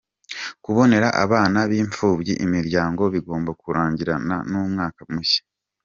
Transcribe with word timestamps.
Kubonera 0.63 1.07
abana 1.23 1.59
b’imfubyi 1.69 2.33
imiryango 2.45 3.03
bigomba 3.13 3.51
kurangirana 3.61 4.35
n’umwaka 4.49 5.01
mushya 5.13 5.43